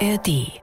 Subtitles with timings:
[0.00, 0.60] ARD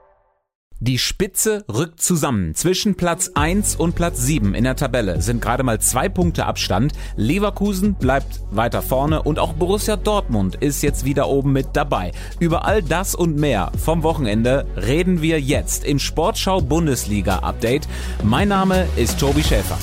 [0.80, 2.56] die Spitze rückt zusammen.
[2.56, 6.92] Zwischen Platz 1 und Platz 7 in der Tabelle sind gerade mal zwei Punkte Abstand.
[7.16, 12.12] Leverkusen bleibt weiter vorne und auch Borussia Dortmund ist jetzt wieder oben mit dabei.
[12.40, 17.88] Über all das und mehr vom Wochenende reden wir jetzt im Sportschau Bundesliga Update.
[18.22, 19.78] Mein Name ist Tobi Schäfer.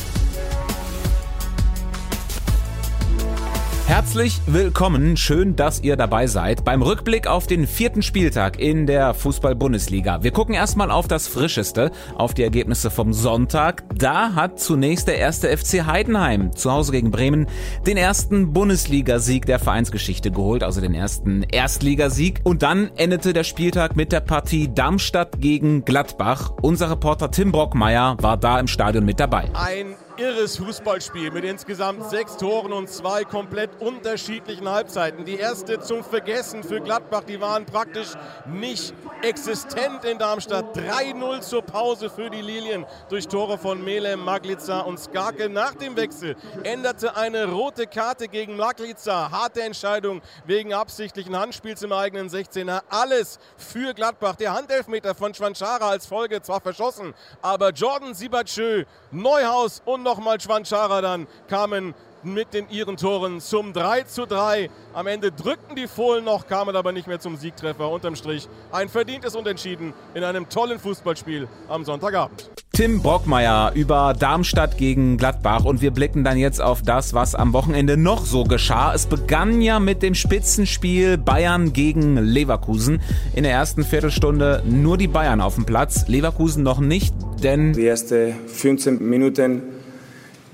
[3.91, 9.15] Herzlich willkommen, schön, dass ihr dabei seid beim Rückblick auf den vierten Spieltag in der
[9.15, 10.23] Fußball-Bundesliga.
[10.23, 13.83] Wir gucken erstmal auf das Frischeste, auf die Ergebnisse vom Sonntag.
[13.93, 17.49] Da hat zunächst der erste FC Heidenheim zu Hause gegen Bremen
[17.85, 22.43] den ersten Bundesligasieg der Vereinsgeschichte geholt, also den ersten Erstligasieg.
[22.45, 26.53] Und dann endete der Spieltag mit der Partie Darmstadt gegen Gladbach.
[26.63, 29.51] Unser Reporter Tim Brockmeier war da im Stadion mit dabei.
[29.53, 35.25] Ein irres Fußballspiel mit insgesamt sechs Toren und zwei komplett unterschiedlichen Halbzeiten.
[35.25, 38.09] Die erste zum Vergessen für Gladbach, die waren praktisch
[38.47, 38.93] nicht
[39.23, 40.77] existent in Darmstadt.
[40.77, 45.49] 3-0 zur Pause für die Lilien durch Tore von Melem, Maglica und Skarke.
[45.49, 49.31] Nach dem Wechsel änderte eine rote Karte gegen Maglica.
[49.31, 52.83] Harte Entscheidung wegen absichtlichen Handspiels im eigenen 16er.
[52.91, 54.37] Alles für Gladbach.
[54.37, 61.01] Der Handelfmeter von Schwanchara als Folge zwar verschossen, aber Jordan Sibachö, Neuhaus und nochmal Schwanchara
[61.01, 61.95] dann kamen
[62.25, 64.69] mit den ihren Toren zum 3 zu 3.
[64.93, 67.89] Am Ende drückten die Fohlen noch, kamen aber nicht mehr zum Siegtreffer.
[67.89, 72.51] Unterm Strich ein verdientes Unentschieden in einem tollen Fußballspiel am Sonntagabend.
[72.73, 77.53] Tim Brockmeier über Darmstadt gegen Gladbach und wir blicken dann jetzt auf das, was am
[77.53, 78.95] Wochenende noch so geschah.
[78.95, 83.01] Es begann ja mit dem Spitzenspiel Bayern gegen Leverkusen.
[83.35, 87.87] In der ersten Viertelstunde nur die Bayern auf dem Platz, Leverkusen noch nicht, denn die
[87.87, 89.80] ersten 15 Minuten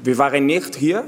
[0.07, 1.05] wir waren nicht hier,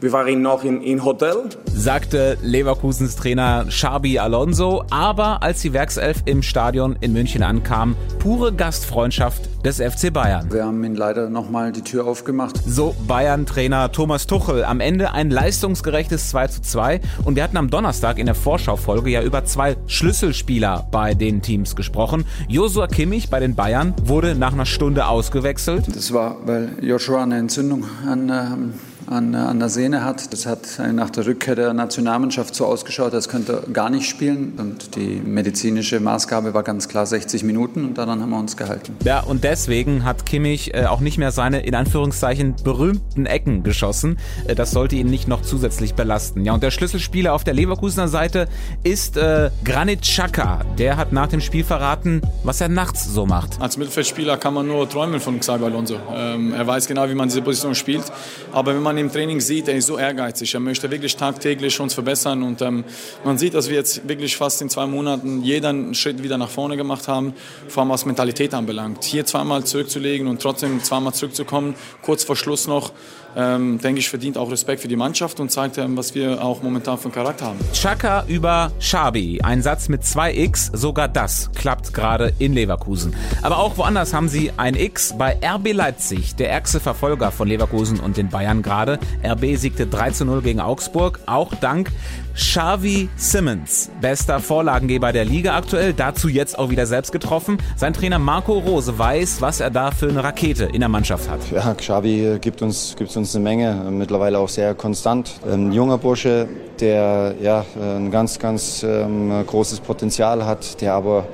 [0.00, 1.48] wir waren noch in, in Hotel.
[1.78, 4.84] Sagte Leverkusens Trainer Xabi Alonso.
[4.88, 10.50] Aber als die Werkself im Stadion in München ankam, pure Gastfreundschaft des FC Bayern.
[10.50, 12.56] Wir haben ihn leider nochmal die Tür aufgemacht.
[12.66, 14.64] So Bayern-Trainer Thomas Tuchel.
[14.64, 17.00] Am Ende ein leistungsgerechtes 2 zu 2.
[17.26, 21.76] Und wir hatten am Donnerstag in der Vorschaufolge ja über zwei Schlüsselspieler bei den Teams
[21.76, 22.24] gesprochen.
[22.48, 25.84] Josua Kimmich bei den Bayern wurde nach einer Stunde ausgewechselt.
[25.94, 28.74] Das war, weil Joshua eine Entzündung an ähm
[29.06, 30.32] an, an der Sehne hat.
[30.32, 34.54] Das hat nach der Rückkehr der Nationalmannschaft so ausgeschaut, als könnte er gar nicht spielen.
[34.58, 38.96] Und die medizinische Maßgabe war ganz klar 60 Minuten und daran haben wir uns gehalten.
[39.04, 44.18] Ja, und deswegen hat Kimmich äh, auch nicht mehr seine in Anführungszeichen berühmten Ecken geschossen.
[44.46, 46.44] Äh, das sollte ihn nicht noch zusätzlich belasten.
[46.44, 48.48] Ja, und der Schlüsselspieler auf der Leverkusener Seite
[48.82, 50.62] ist äh, Granit Xhaka.
[50.78, 53.60] Der hat nach dem Spiel verraten, was er nachts so macht.
[53.60, 55.96] Als Mittelfeldspieler kann man nur träumen von Xabi Alonso.
[56.12, 58.04] Ähm, er weiß genau, wie man diese Position spielt.
[58.52, 60.54] Aber wenn man man im Training sieht, er ist so ehrgeizig.
[60.54, 62.42] Er möchte wirklich tagtäglich uns verbessern.
[62.42, 62.82] Und ähm,
[63.24, 66.78] man sieht, dass wir jetzt wirklich fast in zwei Monaten jeden Schritt wieder nach vorne
[66.78, 67.34] gemacht haben,
[67.68, 69.04] vor allem was Mentalität anbelangt.
[69.04, 72.92] Hier zweimal zurückzulegen und trotzdem zweimal zurückzukommen, kurz vor Schluss noch,
[73.36, 76.62] ähm, denke ich, verdient auch Respekt für die Mannschaft und zeigt, ähm, was wir auch
[76.62, 77.58] momentan für Charakter haben.
[77.72, 79.40] Chaka über Schabi.
[79.42, 83.14] Ein Satz mit zwei X, sogar das klappt gerade in Leverkusen.
[83.42, 88.00] Aber auch woanders haben sie ein X bei RB Leipzig, der ärgste Verfolger von Leverkusen
[88.00, 88.98] und den Bayern gerade.
[89.22, 91.92] RB siegte 3 zu 0 gegen Augsburg, auch dank
[92.34, 97.56] Xavi Simmons, bester Vorlagengeber der Liga aktuell, dazu jetzt auch wieder selbst getroffen.
[97.76, 101.40] Sein Trainer Marco Rose weiß, was er da für eine Rakete in der Mannschaft hat.
[101.50, 105.40] Ja, Xavi gibt uns, gibt uns eine Menge, mittlerweile auch sehr konstant.
[105.50, 106.48] Ein junger Bursche,
[106.80, 111.26] der ja, ein ganz, ganz ähm, großes Potenzial hat, der aber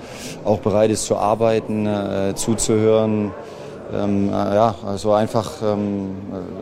[0.45, 3.33] auch bereit ist zu arbeiten, äh, zuzuhören,
[3.93, 6.11] ähm, äh, ja, also einfach ähm,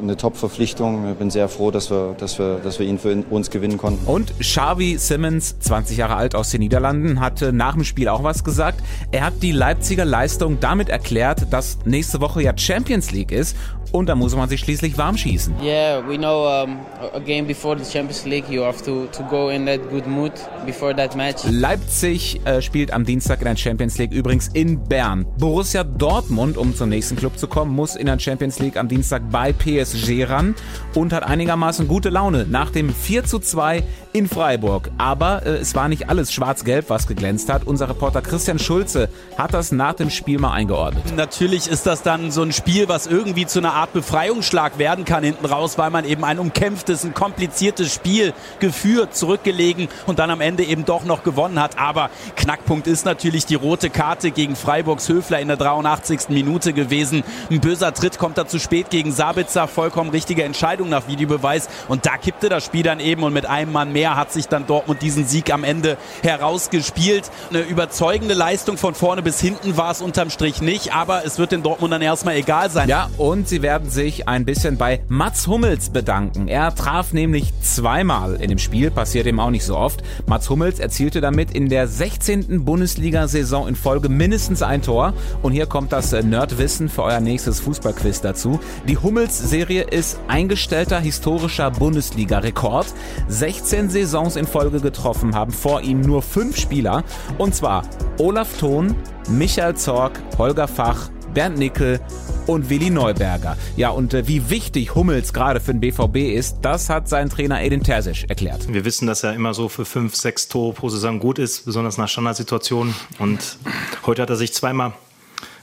[0.02, 1.10] eine Top-Verpflichtung.
[1.12, 4.04] Ich bin sehr froh, dass wir, dass, wir, dass wir ihn für uns gewinnen konnten.
[4.06, 8.42] Und Xavi Simmons, 20 Jahre alt aus den Niederlanden, hatte nach dem Spiel auch was
[8.42, 8.82] gesagt.
[9.12, 13.56] Er hat die Leipziger Leistung damit erklärt, dass nächste Woche ja Champions League ist
[13.92, 15.54] und da muss man sich schließlich warm schießen.
[15.62, 16.78] Yeah, we know um,
[17.14, 20.32] a game before the Champions League, you have to, to go in that good mood
[20.64, 21.42] before that match.
[21.48, 25.26] Leipzig äh, spielt am Dienstag in der Champions League übrigens in Bern.
[25.38, 29.22] Borussia Dortmund, um zum nächsten Club zu kommen, muss in der Champions League am Dienstag
[29.31, 30.54] bei PSG ran
[30.94, 33.82] und hat einigermaßen gute Laune nach dem 4 zu 2
[34.12, 34.90] in Freiburg.
[34.98, 37.66] Aber äh, es war nicht alles schwarz-gelb, was geglänzt hat.
[37.66, 41.16] Unser Reporter Christian Schulze hat das nach dem Spiel mal eingeordnet.
[41.16, 45.25] Natürlich ist das dann so ein Spiel, was irgendwie zu einer Art Befreiungsschlag werden kann
[45.25, 50.43] hinten raus, weil man eben ein umkämpftes, ein kompliziertes Spiel geführt, zurückgelegen und dann am
[50.43, 51.79] Ende eben doch noch gewonnen hat.
[51.79, 56.29] Aber Knackpunkt ist natürlich die rote Karte gegen Freiburgs Höfler in der 83.
[56.29, 57.25] Minute gewesen.
[57.50, 62.05] Ein böser Tritt kommt da zu spät gegen Sabitzer, vollkommen richtige Entscheidung nach Videobeweis und
[62.05, 65.00] da kippte das Spiel dann eben und mit einem Mann mehr hat sich dann Dortmund
[65.00, 67.31] diesen Sieg am Ende herausgespielt.
[67.49, 71.53] Eine überzeugende Leistung von vorne bis hinten war es unterm Strich nicht, aber es wird
[71.53, 72.87] den Dortmundern erstmal egal sein.
[72.87, 76.49] Ja, und sie werden sich ein bisschen bei Mats Hummels bedanken.
[76.49, 80.02] Er traf nämlich zweimal in dem Spiel, passiert ihm auch nicht so oft.
[80.26, 82.64] Mats Hummels erzielte damit in der 16.
[82.64, 85.14] Bundesliga-Saison in Folge mindestens ein Tor.
[85.43, 88.58] Und hier kommt das Nerdwissen für euer nächstes Fußballquiz dazu.
[88.88, 92.88] Die Hummels-Serie ist eingestellter historischer Bundesliga-Rekord.
[93.28, 97.05] 16 Saisons in Folge getroffen haben vor ihm nur fünf Spieler.
[97.38, 97.84] Und zwar
[98.19, 98.96] Olaf Thon,
[99.28, 102.00] Michael Zorg, Holger Fach, Bernd Nickel
[102.46, 103.56] und Willi Neuberger.
[103.76, 107.62] Ja, und äh, wie wichtig Hummels gerade für den BVB ist, das hat sein Trainer
[107.62, 108.72] Edin Terzic erklärt.
[108.72, 111.98] Wir wissen, dass er immer so für fünf, sechs Tore pro Saison gut ist, besonders
[111.98, 112.94] nach Standardsituationen.
[113.19, 113.58] Und
[114.06, 114.92] heute hat er sich zweimal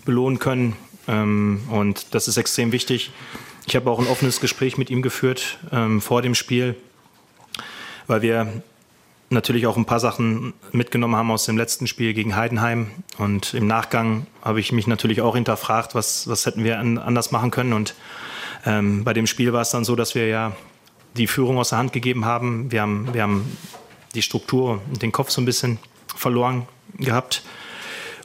[0.06, 0.76] belohnen können.
[1.08, 3.12] Ähm, und das ist extrem wichtig.
[3.66, 6.76] Ich habe auch ein offenes Gespräch mit ihm geführt ähm, vor dem Spiel,
[8.08, 8.62] weil wir
[9.30, 12.92] natürlich auch ein paar Sachen mitgenommen haben aus dem letzten Spiel gegen Heidenheim.
[13.18, 17.32] Und im Nachgang habe ich mich natürlich auch hinterfragt, was, was hätten wir an, anders
[17.32, 17.74] machen können.
[17.74, 17.96] Und
[18.66, 20.56] ähm, bei dem Spiel war es dann so, dass wir ja
[21.16, 22.72] die Führung aus der Hand gegeben haben.
[22.72, 23.58] Wir haben, wir haben
[24.16, 25.80] die Struktur und den Kopf so ein bisschen
[26.16, 27.44] verloren gehabt.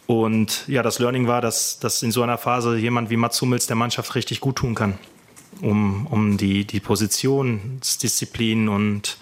[0.07, 3.67] Und ja, das Learning war, dass, dass in so einer Phase jemand wie Mats Hummels
[3.67, 4.99] der Mannschaft richtig gut tun kann,
[5.61, 9.17] um, um die, die Positionsdisziplin und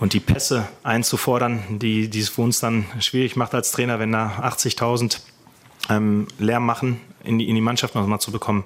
[0.00, 4.12] und die Pässe einzufordern, die, die es für uns dann schwierig macht als Trainer, wenn
[4.12, 5.20] da 80.000
[5.90, 8.64] ähm, Lärm machen, in die, in die Mannschaft nochmal zu bekommen.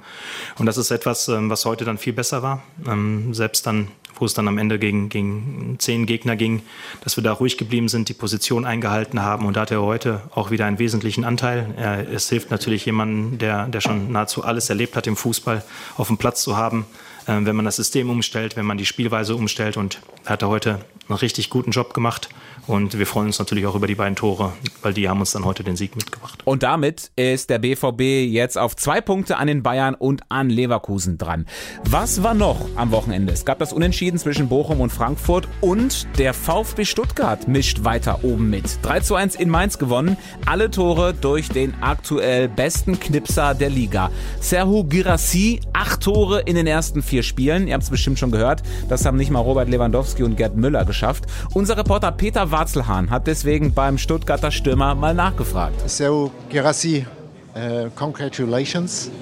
[0.59, 2.63] Und das ist etwas, ähm, was heute dann viel besser war.
[2.87, 6.63] Ähm, selbst dann, wo es dann am Ende gegen, gegen zehn Gegner ging,
[7.03, 9.47] dass wir da ruhig geblieben sind, die Position eingehalten haben.
[9.47, 12.07] Und da hat er heute auch wieder einen wesentlichen Anteil.
[12.13, 15.65] Es hilft natürlich jemandem, der, der schon nahezu alles erlebt hat im Fußball,
[15.97, 16.87] auf dem Platz zu haben,
[17.27, 19.77] äh, wenn man das System umstellt, wenn man die Spielweise umstellt.
[19.77, 22.29] Und er hat heute einen richtig guten Job gemacht.
[22.69, 25.47] Und wir freuen uns natürlich auch über die beiden Tore, weil die haben uns dann
[25.47, 26.43] heute den Sieg mitgebracht.
[26.45, 31.17] Und damit ist der BVB jetzt auf zwei Punkte an den Bayern und an Leverkusen
[31.17, 31.47] dran.
[31.85, 33.33] Was war noch am Wochenende?
[33.33, 38.51] Es gab das Unentschieden zwischen Bochum und Frankfurt und der VfB Stuttgart mischt weiter oben
[38.51, 38.79] mit.
[38.83, 40.19] 3 zu 1 in Mainz gewonnen.
[40.45, 44.11] Alle Tore durch den aktuell besten Knipser der Liga.
[44.41, 47.67] Serhu Girassi, acht Tore in den ersten vier Spielen.
[47.67, 48.63] Ihr habt es bestimmt schon gehört.
[48.91, 51.25] Das haben nicht mal Robert Lewandowski und Gerd Müller geschafft.
[51.55, 55.89] Unser Reporter Peter Warzelhahn hat deswegen beim Stuttgarter Stürmer mal nachgefragt.
[55.89, 57.07] So, Gerassi,
[57.55, 59.13] uh, congratulations.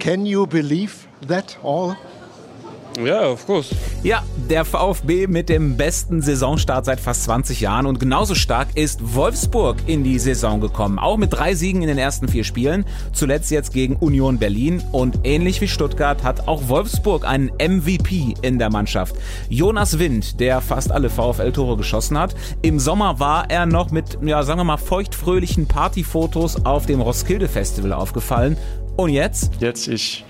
[0.00, 1.96] Can you believe that all?
[2.96, 3.74] Yeah, of course.
[4.02, 9.14] Ja, der VfB mit dem besten Saisonstart seit fast 20 Jahren und genauso stark ist
[9.14, 10.98] Wolfsburg in die Saison gekommen.
[10.98, 15.20] Auch mit drei Siegen in den ersten vier Spielen, zuletzt jetzt gegen Union Berlin und
[15.24, 19.14] ähnlich wie Stuttgart hat auch Wolfsburg einen MVP in der Mannschaft.
[19.48, 22.34] Jonas Wind, der fast alle VfL-Tore geschossen hat.
[22.62, 27.48] Im Sommer war er noch mit, ja, sagen wir mal, feuchtfröhlichen Partyfotos auf dem Roskilde
[27.48, 28.56] Festival aufgefallen.
[28.96, 29.52] Und jetzt?
[29.60, 30.24] Jetzt ich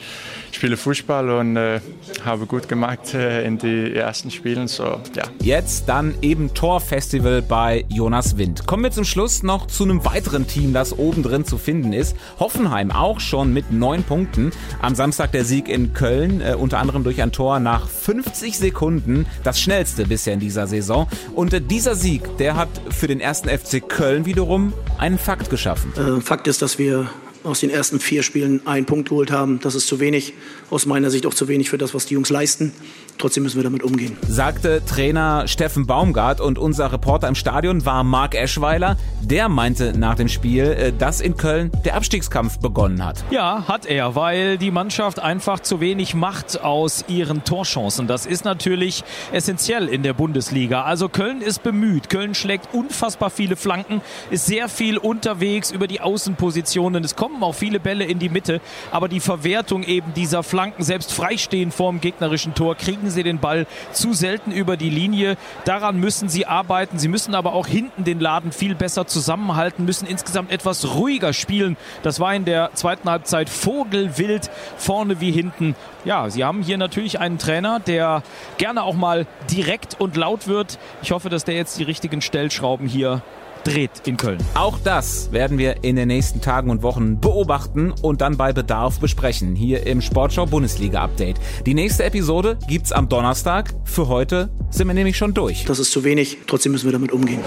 [0.52, 1.80] spiele Fußball und äh,
[2.24, 4.68] habe gut gemacht äh, in die ersten Spielen.
[4.68, 5.24] So, ja.
[5.40, 8.66] Jetzt dann eben Torfestival bei Jonas Wind.
[8.66, 12.16] Kommen wir zum Schluss noch zu einem weiteren Team, das oben drin zu finden ist.
[12.38, 14.50] Hoffenheim auch schon mit neun Punkten.
[14.80, 19.26] Am Samstag der Sieg in Köln, äh, unter anderem durch ein Tor nach 50 Sekunden,
[19.44, 21.06] das schnellste bisher in dieser Saison.
[21.34, 25.92] Und äh, dieser Sieg, der hat für den ersten FC Köln wiederum einen Fakt geschaffen.
[25.96, 27.08] Äh, Fakt ist, dass wir
[27.48, 29.58] aus den ersten vier Spielen einen Punkt geholt haben.
[29.60, 30.34] Das ist zu wenig,
[30.70, 32.72] aus meiner Sicht auch zu wenig für das, was die Jungs leisten.
[33.18, 34.16] Trotzdem müssen wir damit umgehen.
[34.28, 38.96] Sagte Trainer Steffen Baumgart und unser Reporter im Stadion war Marc Eschweiler.
[39.22, 43.24] Der meinte nach dem Spiel, äh, dass in Köln der Abstiegskampf begonnen hat.
[43.30, 48.06] Ja, hat er, weil die Mannschaft einfach zu wenig macht aus ihren Torchancen.
[48.06, 49.02] Das ist natürlich
[49.32, 50.84] essentiell in der Bundesliga.
[50.84, 52.10] Also Köln ist bemüht.
[52.10, 54.00] Köln schlägt unfassbar viele Flanken,
[54.30, 57.02] ist sehr viel unterwegs über die Außenpositionen.
[57.02, 61.12] Es kommen auch viele Bälle in die Mitte, aber die Verwertung eben dieser Flanken, selbst
[61.12, 65.36] freistehen vorm gegnerischen Tor, kriegen sie den Ball zu selten über die Linie.
[65.64, 66.98] Daran müssen sie arbeiten.
[66.98, 71.76] Sie müssen aber auch hinten den Laden viel besser zusammenhalten, müssen insgesamt etwas ruhiger spielen.
[72.02, 75.76] Das war in der zweiten Halbzeit vogelwild, vorne wie hinten.
[76.04, 78.24] Ja, sie haben hier natürlich einen Trainer, der
[78.56, 80.76] gerne auch mal direkt und laut wird.
[81.02, 83.22] Ich hoffe, dass der jetzt die richtigen Stellschrauben hier
[83.68, 84.38] dreht in Köln.
[84.54, 88.98] Auch das werden wir in den nächsten Tagen und Wochen beobachten und dann bei Bedarf
[88.98, 89.54] besprechen.
[89.54, 91.38] Hier im Sportschau Bundesliga Update.
[91.66, 93.74] Die nächste Episode gibt's am Donnerstag.
[93.84, 95.64] Für heute sind wir nämlich schon durch.
[95.64, 97.40] Das ist zu wenig, trotzdem müssen wir damit umgehen.